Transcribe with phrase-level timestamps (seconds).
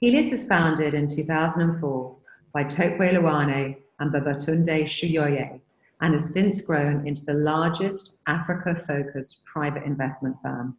[0.00, 2.16] Helios was founded in 2004
[2.52, 5.60] by Tope Lawani and Babatunde Soyoye
[6.00, 10.76] and has since grown into the largest Africa focused private investment firm.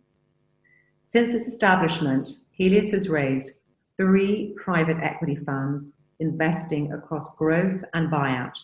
[1.03, 3.59] Since its establishment, Helios has raised
[3.97, 8.57] three private equity funds investing across growth and buyout,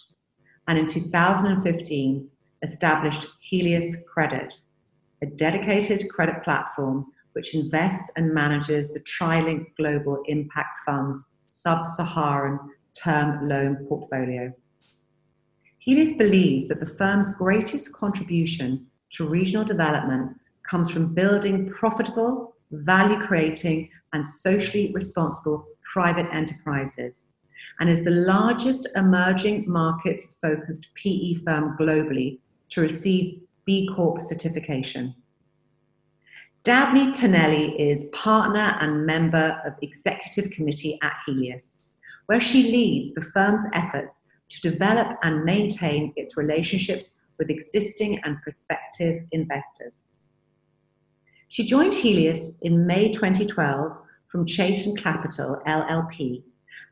[0.70, 2.30] and in 2015
[2.62, 4.54] established Helios Credit,
[5.22, 12.60] a dedicated credit platform which invests and manages the TriLinc Global Impact Fund's sub Saharan
[12.93, 14.54] term loan portfolio.
[15.79, 20.32] Helios believes that the firm's greatest contribution to regional development
[20.70, 27.29] comes from building profitable, value creating, and socially responsible private enterprises
[27.79, 35.14] and is the largest emerging markets focused PE firm globally to receive B Corp certification.
[36.66, 43.22] Dabney Tonelli is partner and member of executive committee at Helios, where she leads the
[43.36, 50.08] firm's efforts to develop and maintain its relationships with existing and prospective investors.
[51.50, 53.95] She joined Helios in May 2012
[54.31, 56.42] from Chayton Capital LLP,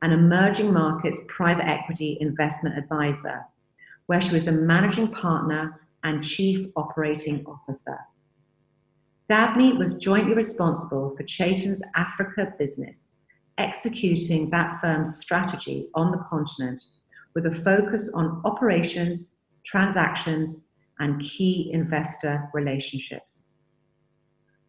[0.04, 3.44] an emerging markets private equity investment advisor,
[4.06, 7.98] where she was a managing partner and chief operating officer.
[9.34, 13.16] Dabney was jointly responsible for Chayton's Africa business,
[13.58, 16.80] executing that firm's strategy on the continent
[17.34, 20.68] with a focus on operations, transactions,
[21.00, 23.48] and key investor relationships.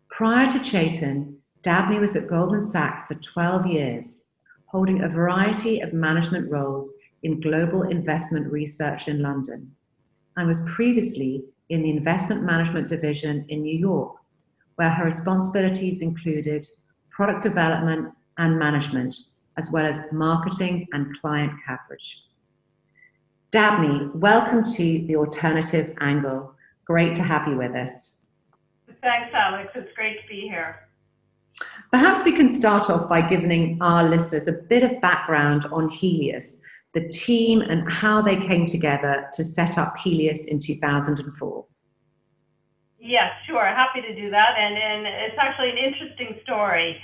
[0.09, 4.23] Prior to Chayton, Dabney was at Goldman Sachs for 12 years,
[4.65, 6.91] holding a variety of management roles
[7.23, 9.71] in global investment research in London,
[10.39, 14.24] and was previously in the investment management division in New York,
[14.77, 16.67] where her responsibilities included
[17.11, 19.15] product development and management,
[19.57, 22.23] as well as marketing and client coverage.
[23.51, 26.55] Dabney, welcome to the alternative angle.
[26.87, 28.23] Great to have you with us.
[29.01, 29.71] Thanks, Alex.
[29.75, 30.89] It's great to be here.
[31.93, 36.61] Perhaps we can start off by giving our listeners a bit of background on Helios,
[36.95, 41.65] the team, and how they came together to set up Helios in 2004.
[43.05, 43.67] Yes, sure.
[43.67, 44.57] Happy to do that.
[44.57, 46.97] And, and it's actually an interesting story.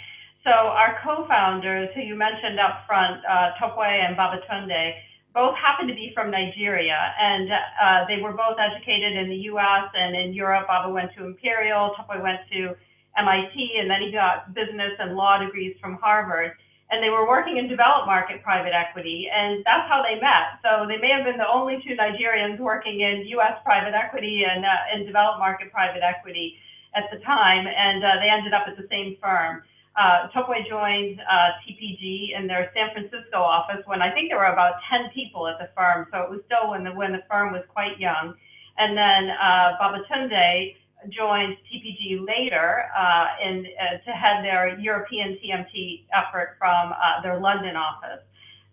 [0.42, 4.94] So, our co founders, who you mentioned up front, uh, Tope and Babatunde,
[5.34, 9.92] both happen to be from Nigeria, and uh, they were both educated in the U.S.
[9.94, 10.66] and in Europe.
[10.66, 12.74] Baba went to Imperial, Tope went to
[13.18, 16.52] MIT, and then he got business and law degrees from Harvard.
[16.90, 20.58] And they were working in developed market private equity, and that's how they met.
[20.62, 23.58] So they may have been the only two Nigerians working in U.S.
[23.64, 26.56] private equity and uh, in developed market private equity
[26.96, 29.62] at the time, and uh, they ended up at the same firm
[29.96, 34.52] uh, Tope joined uh, TPG in their San Francisco office when I think there were
[34.52, 36.06] about 10 people at the firm.
[36.12, 38.34] So it was still when the when the firm was quite young.
[38.78, 40.76] And then uh, Babatunde
[41.08, 47.40] joined TPG later uh, in, uh, to head their European TMT effort from uh, their
[47.40, 48.20] London office.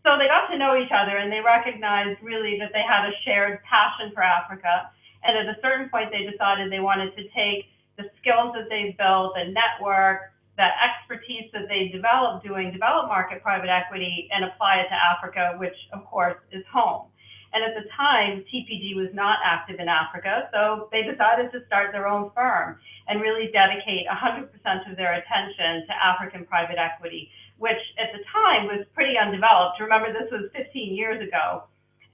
[0.04, 3.12] So they got to know each other and they recognized really that they had a
[3.24, 4.90] shared passion for Africa.
[5.24, 7.66] And at a certain point, they decided they wanted to take
[7.98, 13.42] the skills that they've built, the network, that expertise that they developed doing developed market
[13.44, 17.08] private equity and apply it to Africa, which of course is home.
[17.58, 21.92] And at the time, TPG was not active in Africa, so they decided to start
[21.92, 24.46] their own firm and really dedicate 100%
[24.92, 29.80] of their attention to African private equity, which at the time was pretty undeveloped.
[29.80, 31.64] Remember, this was 15 years ago,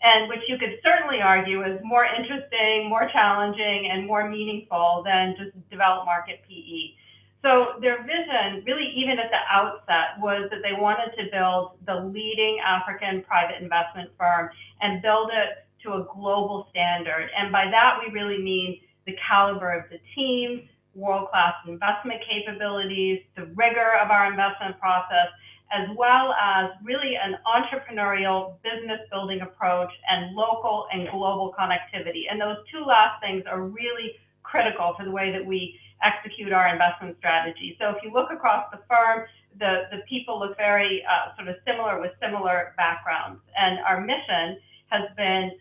[0.01, 5.35] and which you could certainly argue is more interesting, more challenging, and more meaningful than
[5.37, 6.95] just developed market PE.
[7.43, 11.95] So their vision, really even at the outset, was that they wanted to build the
[11.95, 14.49] leading African private investment firm
[14.79, 17.29] and build it to a global standard.
[17.37, 23.47] And by that, we really mean the caliber of the team, world-class investment capabilities, the
[23.55, 25.27] rigor of our investment process,
[25.73, 32.23] as well as really an entrepreneurial business building approach and local and global connectivity.
[32.31, 36.67] And those two last things are really critical for the way that we execute our
[36.67, 37.77] investment strategy.
[37.79, 39.27] So if you look across the firm,
[39.59, 43.41] the, the people look very uh, sort of similar with similar backgrounds.
[43.57, 44.57] And our mission
[44.87, 45.51] has been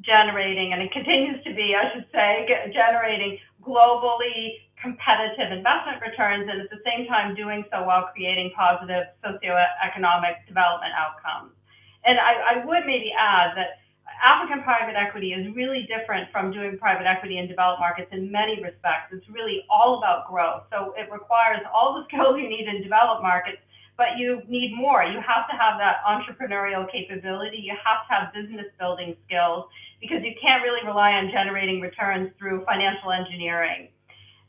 [0.00, 6.60] generating, and it continues to be, I should say, generating globally competitive investment returns and
[6.60, 11.52] at the same time doing so while creating positive socioeconomic development outcomes.
[12.04, 13.77] And I, I would maybe add that
[14.22, 18.62] African private equity is really different from doing private equity in developed markets in many
[18.62, 19.12] respects.
[19.12, 20.64] It's really all about growth.
[20.70, 23.58] So it requires all the skills you need in developed markets,
[23.96, 25.04] but you need more.
[25.04, 27.58] You have to have that entrepreneurial capability.
[27.58, 29.66] You have to have business building skills
[30.00, 33.88] because you can't really rely on generating returns through financial engineering.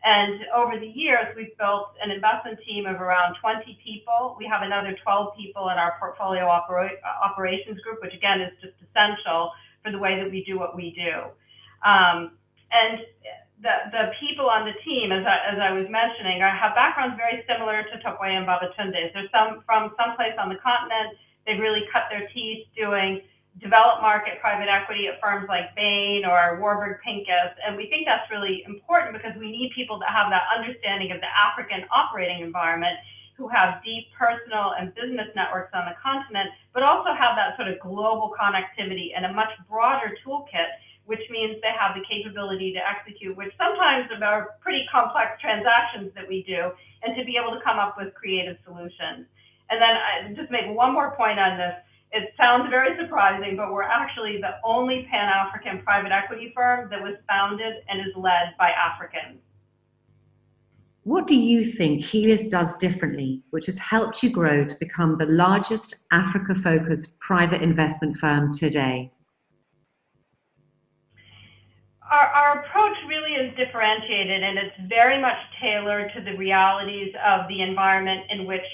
[0.04, 4.36] And over the years, we've built an investment team of around 20 people.
[4.40, 6.92] We have another 12 people in our portfolio opera
[7.22, 9.52] operations group, which again is just essential
[9.84, 11.28] for the way that we do what we do.
[11.84, 12.32] Um,
[12.72, 13.00] and
[13.62, 17.18] the, the people on the team, as I, as I was mentioning, are, have backgrounds
[17.18, 19.12] very similar to Tope and Babatunde.
[19.14, 21.18] They're some from someplace on the continent.
[21.46, 23.22] They've really cut their teeth doing
[23.58, 27.52] developed market private equity at firms like Bain or Warburg Pincus.
[27.66, 31.20] And we think that's really important because we need people that have that understanding of
[31.20, 32.96] the African operating environment
[33.36, 37.72] who have deep personal and business networks on the continent, but also have that sort
[37.72, 40.76] of global connectivity and a much broader toolkit,
[41.08, 46.28] which means they have the capability to execute, which sometimes are pretty complex transactions that
[46.28, 49.26] we do, and to be able to come up with creative solutions.
[49.72, 51.76] And then I just make one more point on this
[52.12, 57.02] it sounds very surprising, but we're actually the only Pan African private equity firm that
[57.02, 59.40] was founded and is led by Africans.
[61.04, 65.26] What do you think Helios does differently, which has helped you grow to become the
[65.26, 69.12] largest Africa focused private investment firm today?
[72.12, 77.48] Our, our, approach really is differentiated and it's very much tailored to the realities of
[77.48, 78.66] the environment in which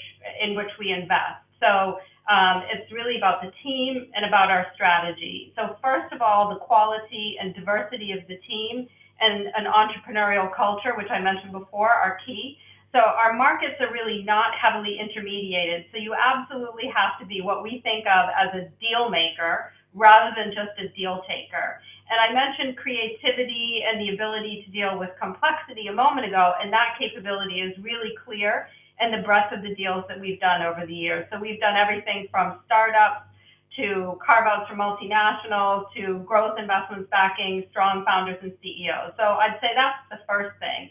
[0.42, 1.44] in which we invest.
[1.60, 5.52] So um, it's really about the team and about our strategy.
[5.56, 8.88] So first of all, the quality and diversity of the team
[9.20, 12.58] and an entrepreneurial culture, which I mentioned before, are key.
[12.92, 15.86] So our markets are really not heavily intermediated.
[15.92, 20.34] So you absolutely have to be what we think of as a deal maker rather
[20.36, 21.80] than just a deal taker.
[22.10, 26.72] And I mentioned creativity and the ability to deal with complexity a moment ago, and
[26.72, 28.68] that capability is really clear
[28.98, 31.26] and the breadth of the deals that we've done over the years.
[31.32, 33.26] So we've done everything from startups
[33.76, 39.12] to carve outs for multinationals to growth investments backing strong founders and CEOs.
[39.18, 40.90] So I'd say that's the first thing.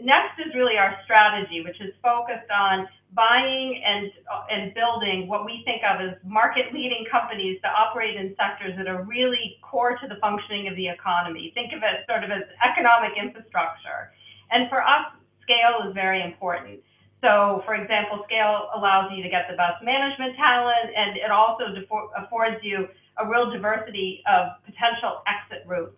[0.00, 4.10] Next is really our strategy, which is focused on buying and,
[4.50, 8.88] and building what we think of as market leading companies to operate in sectors that
[8.88, 11.52] are really core to the functioning of the economy.
[11.54, 14.10] Think of it sort of as economic infrastructure.
[14.50, 15.06] And for us,
[15.42, 16.80] scale is very important.
[17.24, 21.72] So, for example, scale allows you to get the best management talent, and it also
[22.20, 22.86] affords you
[23.16, 25.96] a real diversity of potential exit routes.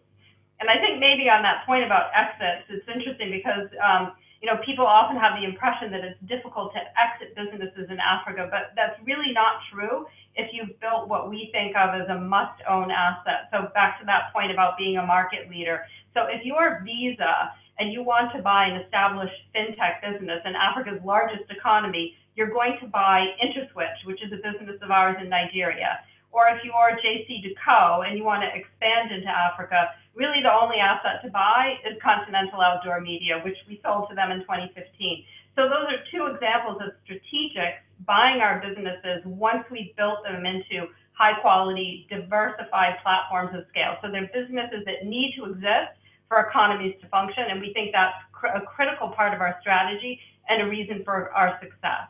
[0.60, 4.62] And I think maybe on that point about exits, it's interesting because um, you know
[4.62, 8.94] people often have the impression that it's difficult to exit businesses in Africa, but that's
[9.02, 10.06] really not true
[10.36, 13.50] if you've built what we think of as a must-own asset.
[13.50, 15.82] So back to that point about being a market leader.
[16.14, 21.00] So if you're Visa and you want to buy an established fintech business in Africa's
[21.04, 26.00] largest economy, you're going to buy InterSwitch, which is a business of ours in Nigeria.
[26.32, 30.52] Or if you are JC JCDecaux and you want to expand into Africa, really the
[30.52, 35.24] only asset to buy is Continental Outdoor Media, which we sold to them in 2015.
[35.56, 40.92] So those are two examples of strategic buying our businesses once we built them into
[41.12, 43.96] high quality, diversified platforms of scale.
[44.02, 45.96] So they're businesses that need to exist
[46.28, 47.44] for economies to function.
[47.50, 51.30] And we think that's cr a critical part of our strategy and a reason for
[51.32, 52.08] our success.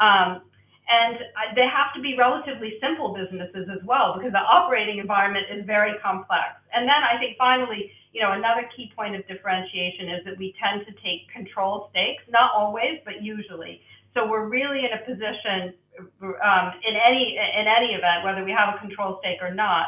[0.00, 0.42] Um,
[0.90, 1.18] and
[1.54, 5.94] they have to be relatively simple businesses as well because the operating environment is very
[6.02, 6.58] complex.
[6.74, 10.52] And then I think finally, you know, another key point of differentiation is that we
[10.58, 13.82] tend to take control stakes, not always, but usually.
[14.14, 15.74] So we're really in a position
[16.42, 19.86] um, in any in any event, whether we have a control stake or not,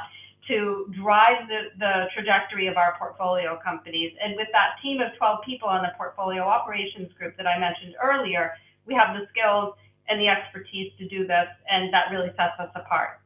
[0.48, 4.12] to drive the, the trajectory of our portfolio companies.
[4.22, 7.94] And with that team of 12 people on the portfolio operations group that I mentioned
[8.02, 8.52] earlier,
[8.86, 9.74] we have the skills
[10.08, 13.20] and the expertise to do this, and that really sets us apart.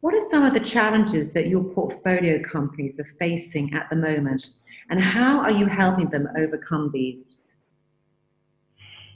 [0.00, 4.54] What are some of the challenges that your portfolio companies are facing at the moment,
[4.90, 7.41] and how are you helping them overcome these?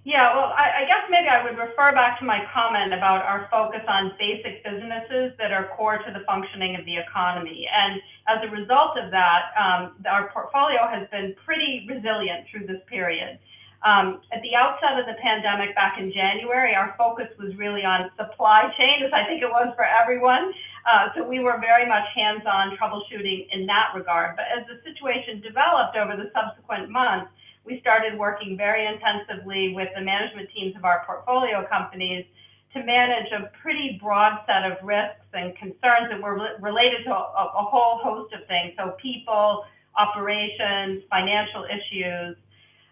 [0.07, 3.49] Yeah, well, I, I, guess maybe I would refer back to my comment about our
[3.51, 7.67] focus on basic businesses that are core to the functioning of the economy.
[7.67, 12.79] And as a result of that, um, our portfolio has been pretty resilient through this
[12.87, 13.41] period.
[13.83, 18.09] Um, at the outset of the pandemic back in January, our focus was really on
[18.17, 20.55] supply chain, as I think it was for everyone.
[20.87, 24.37] Uh, so we were very much hands-on troubleshooting in that regard.
[24.37, 27.33] But as the situation developed over the subsequent months,
[27.67, 32.25] we started working very intensively with the management teams of our portfolio companies
[32.73, 37.53] to manage a pretty broad set of risks and concerns that were related to a,
[37.59, 38.73] a whole host of things.
[38.79, 39.65] So people,
[39.97, 42.37] operations, financial issues.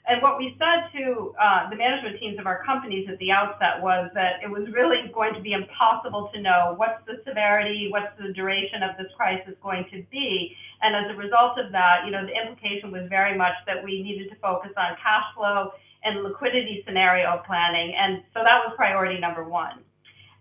[0.06, 3.80] And what we said to uh, the management teams of our companies at the outset
[3.80, 8.12] was that it was really going to be impossible to know what's the severity, what's
[8.20, 10.56] the duration of this crisis going to be.
[10.84, 14.02] And as a result of that, you know, the implication was very much that we
[14.02, 15.72] needed to focus on cash flow
[16.04, 17.94] and liquidity scenario planning.
[17.96, 19.80] And so that was priority number one.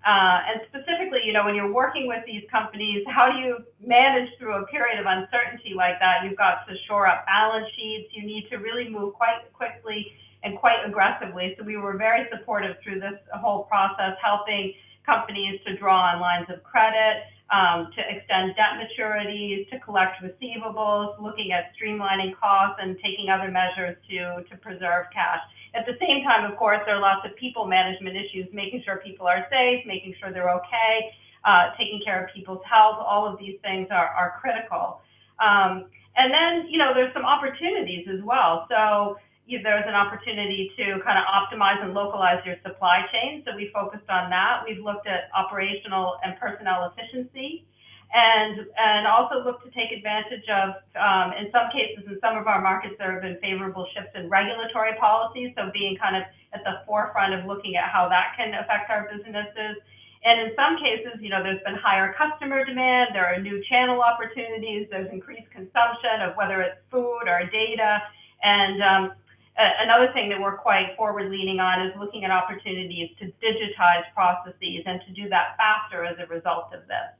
[0.05, 4.27] Uh, and specifically, you know, when you're working with these companies, how do you manage
[4.37, 6.25] through a period of uncertainty like that?
[6.25, 8.11] You've got to shore up balance sheets.
[8.11, 10.11] You need to really move quite quickly
[10.43, 11.55] and quite aggressively.
[11.57, 14.73] So we were very supportive through this whole process, helping
[15.05, 21.21] companies to draw on lines of credit, um, to extend debt maturities, to collect receivables,
[21.21, 25.39] looking at streamlining costs and taking other measures to, to preserve cash.
[25.75, 28.97] At the same time, of course, there are lots of people management issues, making sure
[28.97, 31.11] people are safe, making sure they're okay,
[31.45, 32.97] uh, taking care of people's health.
[32.99, 35.01] All of these things are, are critical.
[35.39, 35.85] Um,
[36.15, 38.67] and then, you know, there's some opportunities as well.
[38.69, 43.43] So there's an opportunity to kind of optimize and localize your supply chain.
[43.45, 44.63] So we focused on that.
[44.67, 47.65] We've looked at operational and personnel efficiency
[48.13, 52.45] and and also look to take advantage of, um, in some cases, in some of
[52.45, 55.51] our markets, there have been favorable shifts in regulatory policies.
[55.57, 56.23] So being kind of
[56.53, 59.81] at the forefront of looking at how that can affect our businesses.
[60.23, 63.09] And in some cases, you know, there's been higher customer demand.
[63.13, 64.87] There are new channel opportunities.
[64.89, 68.01] There's increased consumption of whether it's food or data.
[68.43, 69.11] And um,
[69.57, 74.83] another thing that we're quite forward leaning on is looking at opportunities to digitize processes
[74.85, 77.13] and to do that faster as a result of this.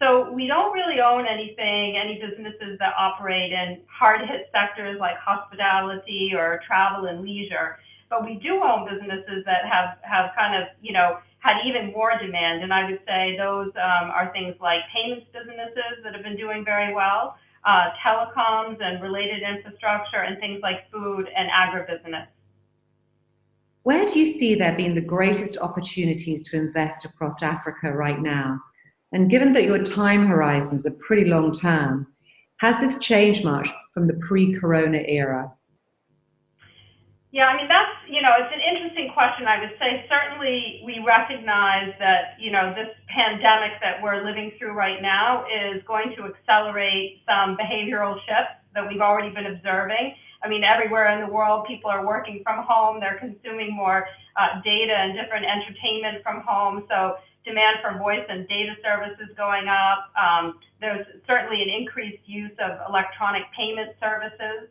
[0.00, 5.16] So we don't really own anything, any businesses that operate in hard hit sectors like
[5.18, 7.78] hospitality or travel and leisure.
[8.10, 12.18] But we do own businesses that have, have kind of, you know, had even more
[12.18, 12.62] demand.
[12.62, 16.64] And I would say those um, are things like payments businesses that have been doing
[16.64, 22.26] very well, uh, telecoms and related infrastructure, and things like food and agribusiness.
[23.84, 28.60] Where do you see there being the greatest opportunities to invest across Africa right now?
[29.12, 32.06] And given that your time horizons are pretty long term,
[32.58, 35.52] has this changed much from the pre corona era?
[37.34, 39.48] Yeah, I mean, that's, you know, it's an interesting question.
[39.48, 44.70] I would say certainly we recognize that, you know, this pandemic that we're living through
[44.70, 50.14] right now is going to accelerate some behavioral shifts that we've already been observing.
[50.44, 54.62] I mean, everywhere in the world, people are working from home, they're consuming more uh,
[54.62, 56.86] data and different entertainment from home.
[56.88, 60.14] So demand for voice and data services going up.
[60.14, 64.70] Um, there's certainly an increased use of electronic payment services.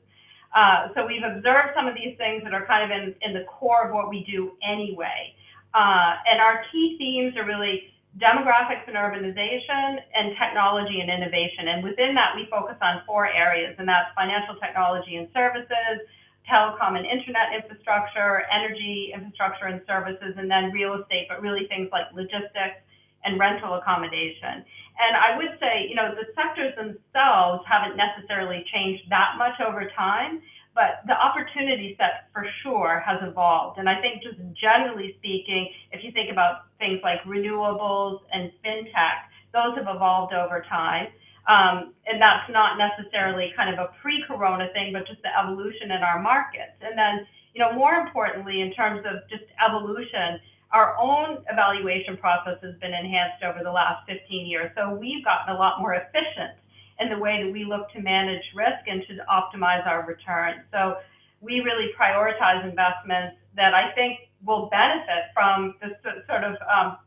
[0.54, 3.44] Uh, so we've observed some of these things that are kind of in, in the
[3.46, 5.34] core of what we do anyway.
[5.74, 7.90] Uh, and our key themes are really
[8.22, 11.68] demographics and urbanization and technology and innovation.
[11.70, 16.06] And within that, we focus on four areas, and that's financial technology and services,
[16.50, 21.90] telecom and internet infrastructure, energy infrastructure and services, and then real estate, but really things
[21.92, 22.84] like logistics
[23.26, 24.64] and rental accommodation.
[25.00, 29.90] And I would say, you know, the sectors themselves haven't necessarily changed that much over
[29.96, 30.42] time,
[30.76, 33.80] but the opportunity set for sure has evolved.
[33.80, 39.30] And I think just generally speaking, if you think about things like renewables and fintech,
[39.54, 41.08] those have evolved over time.
[41.48, 46.02] Um, and that's not necessarily kind of a pre-corona thing, but just the evolution in
[46.02, 46.80] our markets.
[46.82, 50.40] And then, you know, more importantly, in terms of just evolution,
[50.74, 54.72] our own evaluation process has been enhanced over the last 15 years.
[54.76, 56.58] So we've gotten a lot more efficient
[57.00, 60.62] in the way that we look to manage risk and to optimize our returns.
[60.72, 60.98] So
[61.42, 65.92] we really prioritize investments that I think will benefit from this
[66.28, 66.98] sort of um,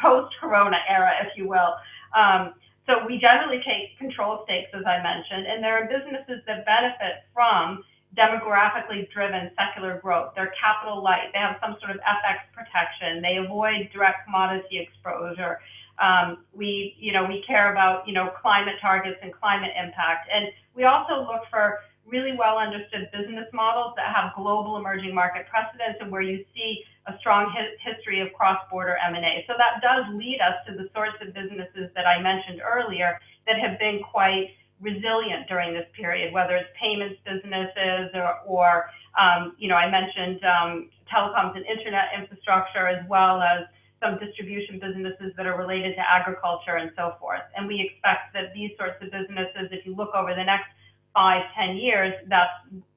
[0.00, 1.74] post-corona era, if you will.
[2.14, 2.54] Um,
[2.86, 7.24] so we generally take control stakes, as I mentioned, and there are businesses that benefit
[7.32, 7.82] from
[8.16, 10.32] demographically driven secular growth.
[10.34, 11.30] They're capital light.
[11.32, 13.22] They have some sort of FX protection.
[13.22, 15.58] They avoid direct commodity exposure.
[15.98, 20.28] Um, we, you know, we care about, you know, climate targets and climate impact.
[20.32, 25.46] And we also look for really well understood business models that have global emerging market
[25.48, 29.44] precedents and where you see a strong hi- history of cross-border M&A.
[29.46, 33.58] So that does lead us to the sorts of businesses that I mentioned earlier that
[33.58, 34.50] have been quite
[34.80, 40.44] resilient during this period, whether it's payments businesses or, or um, you know, I mentioned
[40.44, 43.64] um, telecoms and internet infrastructure as well as
[44.02, 47.40] some distribution businesses that are related to agriculture and so forth.
[47.56, 50.66] And we expect that these sorts of businesses, if you look over the next
[51.14, 52.50] five, ten years, that's,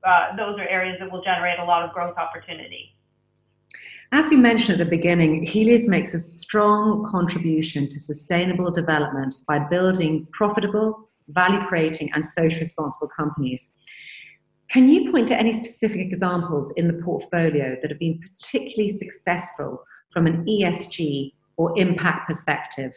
[0.03, 2.93] uh, those are areas that will generate a lot of growth opportunity.
[4.11, 9.59] As you mentioned at the beginning, Helios makes a strong contribution to sustainable development by
[9.59, 13.73] building profitable, value creating, and social responsible companies.
[14.69, 19.83] Can you point to any specific examples in the portfolio that have been particularly successful
[20.11, 22.91] from an ESG or impact perspective?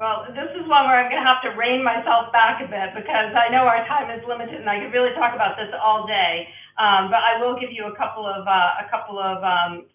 [0.00, 2.94] Well, this is one where I'm going to have to rein myself back a bit
[2.94, 6.06] because I know our time is limited and I could really talk about this all
[6.06, 6.46] day.
[6.78, 9.86] Um, but I will give you a couple of uh, a couple of um,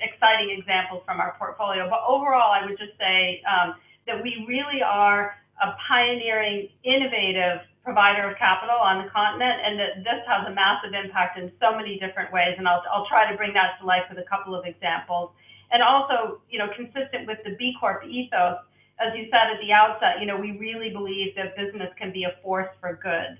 [0.00, 1.90] exciting examples from our portfolio.
[1.90, 3.74] But overall, I would just say um,
[4.06, 10.04] that we really are a pioneering, innovative provider of capital on the continent, and that
[10.04, 12.54] this has a massive impact in so many different ways.
[12.58, 15.30] And I'll, I'll try to bring that to life with a couple of examples.
[15.72, 18.58] And also, you know, consistent with the B Corp ethos,
[18.98, 22.24] as you said at the outset, you know, we really believe that business can be
[22.24, 23.38] a force for good.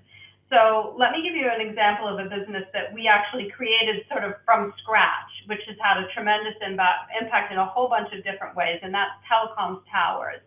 [0.49, 4.25] So let me give you an example of a business that we actually created sort
[4.25, 8.57] of from scratch, which has had a tremendous impact in a whole bunch of different
[8.57, 10.41] ways, and that's telecoms towers.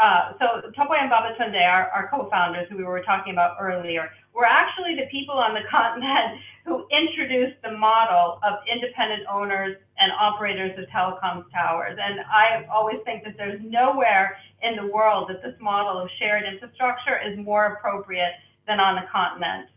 [0.00, 4.44] Uh, so Tope and Babatunde, our, our co-founders who we were talking about earlier, were
[4.44, 10.76] actually the people on the continent who introduced the model of independent owners and operators
[10.78, 11.96] of telecoms towers.
[12.02, 16.42] And I always think that there's nowhere in the world that this model of shared
[16.44, 18.32] infrastructure is more appropriate
[18.66, 19.68] than on the continent.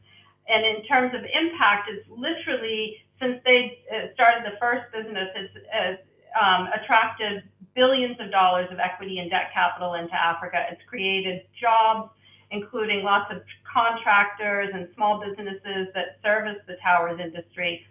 [0.50, 5.54] And in terms of impact, it's literally since they uh, started the first business, it's,
[5.56, 6.02] it's
[6.40, 7.44] um, attracted
[7.78, 10.66] billions of dollars of equity and debt capital into Africa.
[10.72, 12.10] It's created jobs,
[12.50, 17.86] including lots of contractors and small businesses that service the towers industry.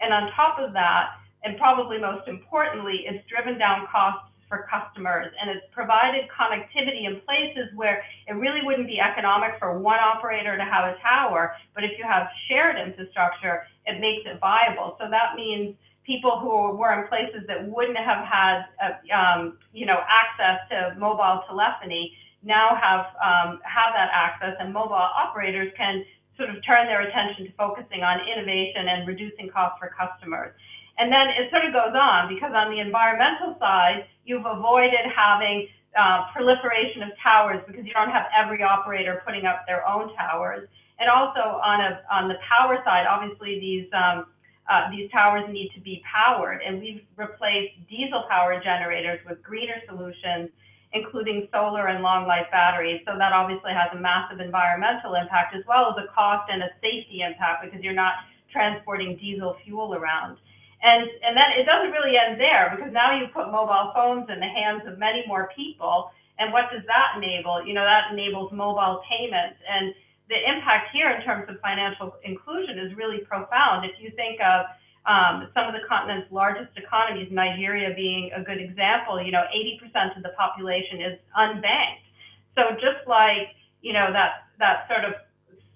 [0.00, 5.32] And on top of that, and probably most importantly, it's driven down costs for customers
[5.40, 10.58] and it's provided connectivity in places where it really wouldn't be economic for one operator
[10.58, 14.96] to have a tower, but if you have shared infrastructure, it makes it viable.
[15.00, 15.76] So that means
[16.10, 20.98] people who were in places that wouldn't have had, uh, um, you know, access to
[20.98, 22.12] mobile telephony
[22.42, 26.04] now have um, have that access, and mobile operators can
[26.36, 30.50] sort of turn their attention to focusing on innovation and reducing costs for customers.
[30.98, 35.68] And then it sort of goes on because on the environmental side, you've avoided having
[35.94, 40.66] uh, proliferation of towers because you don't have every operator putting up their own towers.
[40.98, 44.26] And also on a on the power side, obviously these um,
[44.70, 49.82] uh, these towers need to be powered, and we've replaced diesel power generators with greener
[49.88, 50.48] solutions,
[50.92, 53.02] including solar and long life batteries.
[53.04, 56.70] So that obviously has a massive environmental impact as well as a cost and a
[56.80, 58.14] safety impact because you're not
[58.52, 60.38] transporting diesel fuel around.
[60.82, 64.40] And, and then it doesn't really end there because now you put mobile phones in
[64.40, 66.12] the hands of many more people.
[66.38, 67.66] And what does that enable?
[67.66, 69.58] You know, that enables mobile payments.
[69.68, 69.94] And
[70.30, 73.84] the impact here in terms of financial inclusion is really profound.
[73.84, 74.66] If you think of
[75.04, 80.16] um, some of the continent's largest economies, Nigeria being a good example, you know, 80%
[80.16, 82.06] of the population is unbanked.
[82.54, 85.14] So just like, you know, that, that sort of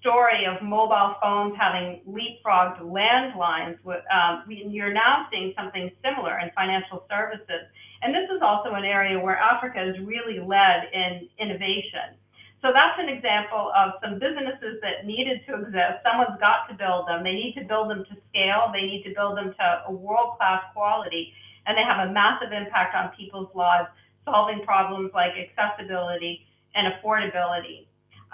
[0.01, 3.79] story of mobile phones having leapfrogged landlines,
[4.12, 7.67] um, you're now seeing something similar in financial services.
[8.03, 12.14] And this is also an area where Africa has really led in innovation.
[12.64, 16.00] So that's an example of some businesses that needed to exist.
[16.00, 17.22] Someone's got to build them.
[17.22, 18.72] They need to build them to scale.
[18.72, 21.35] They need to build them to a world-class quality,
[21.66, 23.88] and they have a massive impact on people's lives,
[24.24, 27.85] solving problems like accessibility and affordability.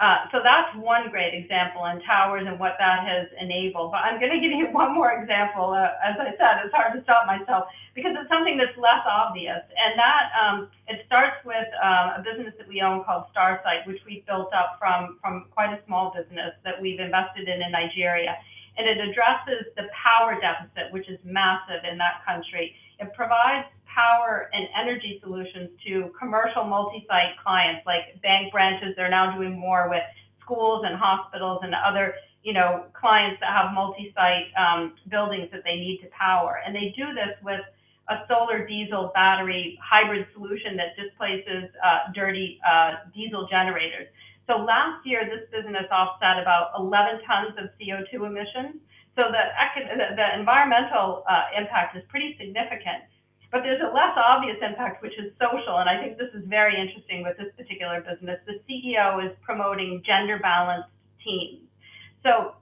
[0.01, 3.91] Uh, so that's one great example in towers and what that has enabled.
[3.93, 5.77] But I'm going to give you one more example.
[5.77, 9.61] Uh, as I said, it's hard to stop myself because it's something that's less obvious.
[9.77, 14.01] And that um, it starts with um, a business that we own called Starsight, which
[14.03, 18.33] we built up from, from quite a small business that we've invested in in Nigeria.
[18.81, 22.73] And it addresses the power deficit, which is massive in that country.
[22.97, 28.93] It provides power and energy solutions to commercial multi-site clients like bank branches.
[28.95, 30.03] They're now doing more with
[30.41, 35.75] schools and hospitals and other you know clients that have multi-site um, buildings that they
[35.75, 36.61] need to power.
[36.65, 37.61] And they do this with
[38.09, 44.07] a solar diesel battery hybrid solution that displaces uh, dirty uh, diesel generators.
[44.47, 48.81] So last year, this business offset about 11 tons of CO2 emissions.
[49.15, 53.07] So the, the environmental uh, impact is pretty significant.
[53.51, 55.77] But there's a less obvious impact, which is social.
[55.77, 58.39] And I think this is very interesting with this particular business.
[58.47, 60.89] The CEO is promoting gender balanced
[61.23, 61.59] teams.
[62.23, 62.55] So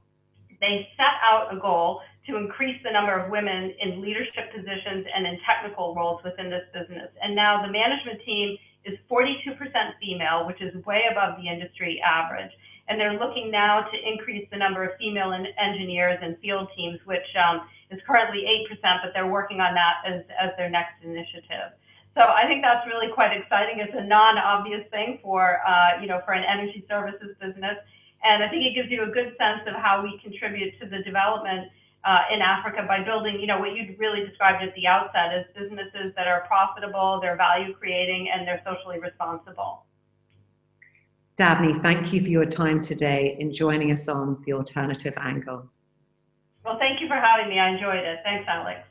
[0.59, 5.25] they set out a goal to increase the number of women in leadership positions and
[5.25, 7.09] in technical roles within this business.
[7.21, 9.55] And now the management team is 42%
[10.01, 12.51] female, which is way above the industry average.
[12.89, 17.25] And they're looking now to increase the number of female engineers and field teams, which
[17.37, 21.71] um, is currently 8%, but they're working on that as, as their next initiative.
[22.15, 23.79] So I think that's really quite exciting.
[23.79, 27.77] It's a non-obvious thing for, uh, you know, for an energy services business.
[28.23, 31.03] And I think it gives you a good sense of how we contribute to the
[31.03, 31.71] development
[32.03, 35.45] uh, in Africa by building, you know, what you really described at the outset as
[35.55, 39.83] businesses that are profitable, they're value creating, and they're socially responsible.
[41.39, 45.69] Dabney, thank you for your time today in joining us on The Alternative Angle.
[46.65, 47.57] Well, thank you for having me.
[47.57, 48.19] I enjoyed it.
[48.25, 48.81] Thanks, Alex.